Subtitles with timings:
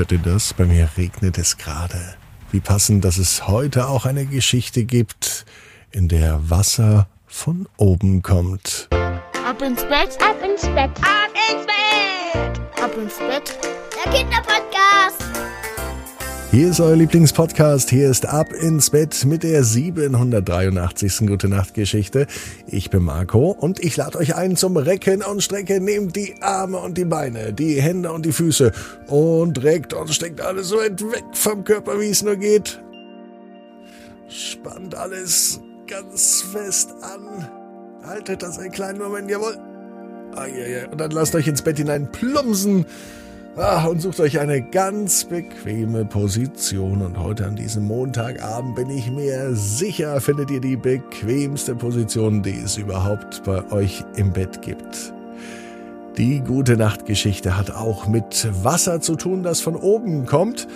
[0.00, 0.54] Hört ihr das?
[0.54, 2.14] Bei mir regnet es gerade.
[2.50, 5.44] Wie passend, dass es heute auch eine Geschichte gibt,
[5.90, 8.88] in der Wasser von oben kommt.
[8.92, 13.58] Ab ins Bett, ab ins Bett, ab ins Bett, ab ins Bett.
[14.02, 14.69] Der Kinderpodcast.
[16.52, 17.90] Hier ist euer Lieblingspodcast.
[17.90, 21.18] Hier ist Ab ins Bett mit der 783.
[21.28, 22.26] Gute Nacht Geschichte.
[22.66, 25.84] Ich bin Marco und ich lade euch ein zum Recken und Strecken.
[25.84, 28.72] Nehmt die Arme und die Beine, die Hände und die Füße
[29.06, 32.82] und reckt und steckt alles so weit weg vom Körper, wie es nur geht.
[34.28, 37.48] Spannt alles ganz fest an.
[38.02, 39.56] Haltet das einen kleinen Moment, jawohl.
[40.34, 40.88] Ah, ja, ja.
[40.90, 42.86] Und dann lasst euch ins Bett hinein plumpsen.
[43.56, 47.02] Ah, und sucht euch eine ganz bequeme Position.
[47.02, 52.56] Und heute an diesem Montagabend bin ich mir sicher, findet ihr die bequemste Position, die
[52.56, 55.12] es überhaupt bei euch im Bett gibt.
[56.16, 60.68] Die gute Nachtgeschichte hat auch mit Wasser zu tun, das von oben kommt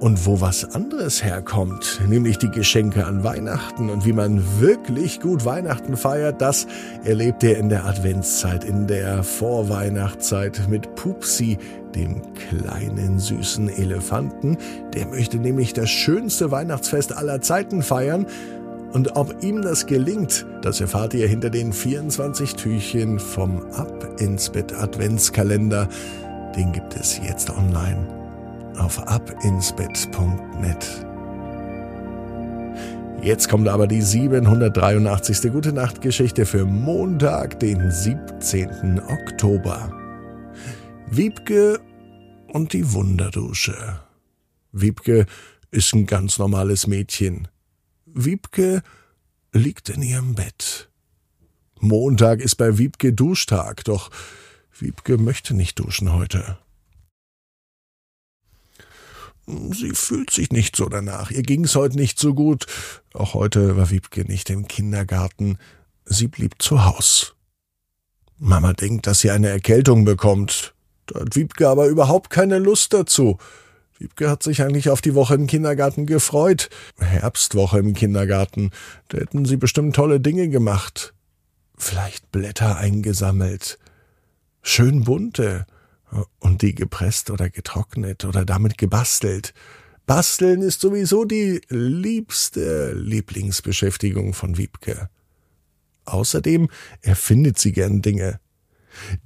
[0.00, 5.44] und wo was anderes herkommt, nämlich die Geschenke an Weihnachten und wie man wirklich gut
[5.44, 6.66] Weihnachten feiert, das
[7.04, 11.58] erlebt ihr in der Adventszeit, in der Vorweihnachtszeit mit Pupsi,
[11.94, 14.56] dem kleinen süßen Elefanten.
[14.94, 18.26] Der möchte nämlich das schönste Weihnachtsfest aller Zeiten feiern.
[18.92, 24.50] Und ob ihm das gelingt, das erfahrt ihr hinter den 24 Türchen vom Ab ins
[24.50, 25.88] Bett Adventskalender.
[26.56, 28.19] Den gibt es jetzt online
[28.78, 31.06] auf abinsbett.net.
[33.22, 35.52] Jetzt kommt aber die 783.
[35.52, 39.00] Gute Nacht Geschichte für Montag, den 17.
[39.00, 39.92] Oktober.
[41.10, 41.80] Wiebke
[42.48, 44.00] und die Wunderdusche.
[44.72, 45.26] Wiebke
[45.70, 47.48] ist ein ganz normales Mädchen.
[48.06, 48.82] Wiebke
[49.52, 50.88] liegt in ihrem Bett.
[51.78, 54.10] Montag ist bei Wiebke Duschtag, doch
[54.78, 56.58] Wiebke möchte nicht duschen heute.
[59.72, 61.30] Sie fühlt sich nicht so danach.
[61.30, 62.66] Ihr ging's heute nicht so gut.
[63.14, 65.58] Auch heute war Wiebke nicht im Kindergarten.
[66.04, 67.34] Sie blieb zu Haus.
[68.38, 70.74] Mama denkt, dass sie eine Erkältung bekommt.
[71.06, 73.38] Da hat Wiebke aber überhaupt keine Lust dazu.
[73.98, 76.70] Wiebke hat sich eigentlich auf die Woche im Kindergarten gefreut.
[76.98, 78.70] Herbstwoche im Kindergarten.
[79.08, 81.12] Da hätten sie bestimmt tolle Dinge gemacht.
[81.76, 83.78] Vielleicht Blätter eingesammelt.
[84.62, 85.66] Schön bunte
[86.38, 89.54] und die gepresst oder getrocknet oder damit gebastelt.
[90.06, 95.08] Basteln ist sowieso die liebste Lieblingsbeschäftigung von Wiebke.
[96.04, 96.68] Außerdem
[97.00, 98.40] erfindet sie gern Dinge.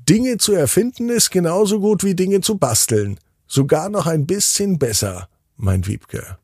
[0.09, 3.19] Dinge zu erfinden ist genauso gut wie Dinge zu basteln.
[3.47, 6.39] Sogar noch ein bisschen besser, meint Wiebke.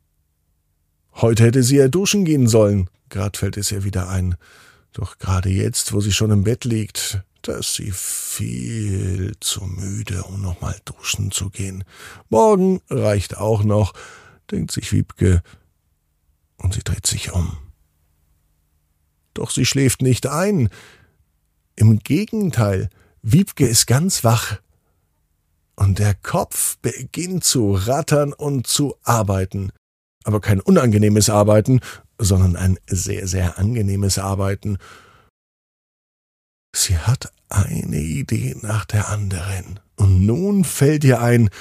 [1.13, 2.89] Heute hätte sie ja duschen gehen sollen.
[3.09, 4.35] Grad fällt es ihr wieder ein.
[4.93, 10.23] Doch gerade jetzt, wo sie schon im Bett liegt, da ist sie viel zu müde,
[10.23, 11.83] um nochmal duschen zu gehen.
[12.29, 13.93] Morgen reicht auch noch,
[14.51, 15.41] denkt sich Wiebke,
[16.57, 17.57] und sie dreht sich um.
[19.33, 20.69] Doch sie schläft nicht ein.
[21.75, 22.89] Im Gegenteil,
[23.21, 24.59] Wiebke ist ganz wach.
[25.75, 29.71] Und der Kopf beginnt zu rattern und zu arbeiten.
[30.23, 31.79] Aber kein unangenehmes Arbeiten,
[32.19, 34.77] sondern ein sehr, sehr angenehmes Arbeiten.
[36.81, 39.79] Sie hat eine Idee nach der anderen.
[39.97, 41.51] Und nun fällt ihr ein,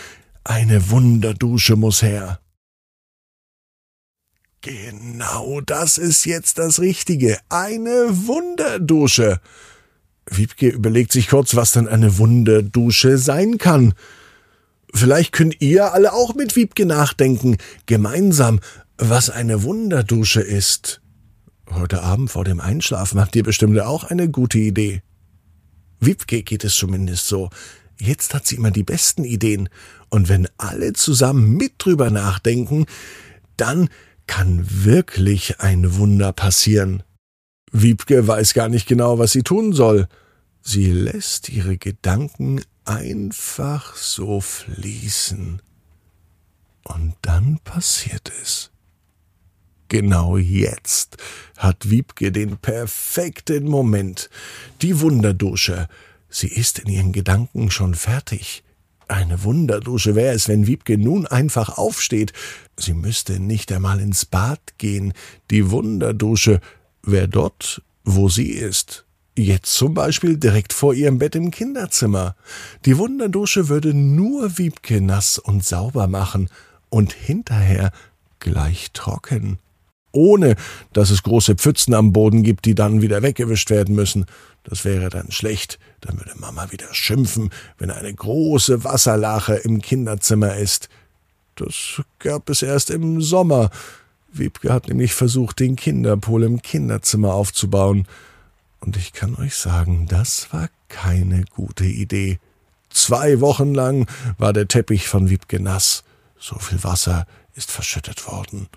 [0.44, 2.40] eine Wunderdusche muss her.
[4.62, 7.38] Genau das ist jetzt das Richtige.
[7.50, 9.40] Eine Wunderdusche.
[10.24, 13.92] Wiebke überlegt sich kurz, was denn eine Wunderdusche sein kann.
[14.94, 18.60] Vielleicht könnt ihr alle auch mit Wiebke nachdenken, gemeinsam,
[18.96, 21.02] was eine Wunderdusche ist.
[21.70, 25.02] Heute Abend vor dem Einschlafen habt ihr bestimmt auch eine gute Idee.
[26.00, 27.50] Wiebke geht es zumindest so.
[27.98, 29.68] Jetzt hat sie immer die besten Ideen.
[30.08, 32.86] Und wenn alle zusammen mit drüber nachdenken,
[33.56, 33.88] dann
[34.26, 37.02] kann wirklich ein Wunder passieren.
[37.72, 40.08] Wiebke weiß gar nicht genau, was sie tun soll.
[40.62, 45.62] Sie lässt ihre Gedanken einfach so fließen.
[46.84, 48.70] Und dann passiert es.
[49.90, 51.16] Genau jetzt
[51.58, 54.30] hat Wiebke den perfekten Moment.
[54.82, 55.88] Die Wunderdusche.
[56.28, 58.62] Sie ist in ihren Gedanken schon fertig.
[59.08, 62.32] Eine Wunderdusche wäre es, wenn Wiebke nun einfach aufsteht.
[62.76, 65.12] Sie müsste nicht einmal ins Bad gehen.
[65.50, 66.60] Die Wunderdusche
[67.02, 69.04] wäre dort, wo sie ist.
[69.36, 72.36] Jetzt zum Beispiel direkt vor ihrem Bett im Kinderzimmer.
[72.84, 76.48] Die Wunderdusche würde nur Wiebke nass und sauber machen
[76.90, 77.90] und hinterher
[78.38, 79.58] gleich trocken
[80.12, 80.56] ohne
[80.92, 84.26] dass es große Pfützen am Boden gibt, die dann wieder weggewischt werden müssen.
[84.64, 90.56] Das wäre dann schlecht, dann würde Mama wieder schimpfen, wenn eine große Wasserlache im Kinderzimmer
[90.56, 90.88] ist.
[91.56, 93.70] Das gab es erst im Sommer.
[94.32, 98.06] Wiebke hat nämlich versucht, den Kinderpol im Kinderzimmer aufzubauen.
[98.80, 102.38] Und ich kann euch sagen, das war keine gute Idee.
[102.90, 104.08] Zwei Wochen lang
[104.38, 106.02] war der Teppich von Wiebke nass.
[106.38, 108.68] So viel Wasser ist verschüttet worden.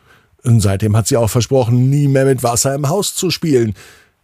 [0.43, 3.73] Und seitdem hat sie auch versprochen, nie mehr mit Wasser im Haus zu spielen.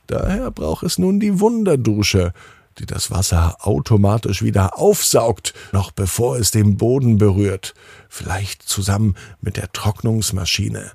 [0.08, 2.34] Daher braucht es nun die Wunderdusche,
[2.80, 7.74] die das Wasser automatisch wieder aufsaugt, noch bevor es den Boden berührt,
[8.10, 10.92] vielleicht zusammen mit der Trocknungsmaschine.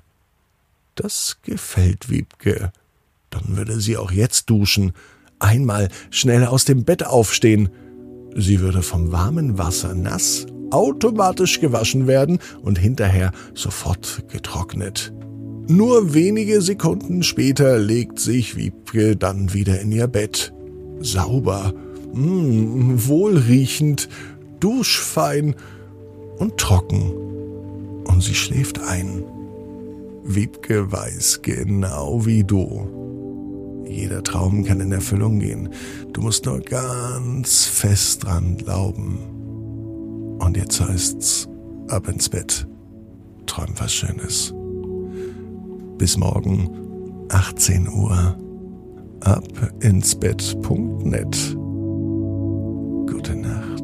[0.95, 2.71] Das gefällt Wiebke.
[3.29, 4.93] Dann würde sie auch jetzt duschen,
[5.39, 7.69] einmal schnell aus dem Bett aufstehen.
[8.35, 10.45] Sie würde vom warmen Wasser nass,
[10.75, 15.13] automatisch gewaschen werden und hinterher sofort getrocknet.
[15.67, 20.53] Nur wenige Sekunden später legt sich Wiebke dann wieder in ihr Bett.
[20.99, 21.73] Sauber,
[22.13, 24.07] mh, wohlriechend,
[24.59, 25.55] duschfein
[26.37, 27.11] und trocken.
[28.05, 29.23] Und sie schläft ein.
[30.23, 33.83] Wiebke weiß genau wie du.
[33.87, 35.69] Jeder Traum kann in Erfüllung gehen.
[36.13, 39.34] Du musst nur ganz fest dran glauben.
[40.39, 41.47] Und jetzt heißt's
[41.89, 42.67] ab ins Bett.
[43.45, 44.53] Träum was Schönes.
[45.97, 46.69] Bis morgen,
[47.29, 48.37] 18 Uhr,
[49.21, 49.47] ab
[49.79, 51.55] ins Bett.net.
[53.07, 53.74] Gute Nacht.